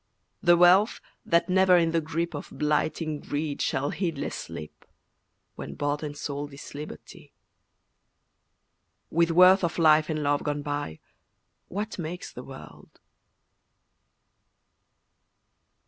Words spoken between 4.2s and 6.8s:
slip— When bought and sold is